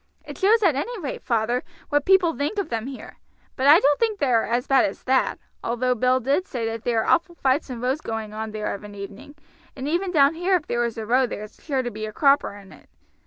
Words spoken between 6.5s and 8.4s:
that there are awful fights and rows going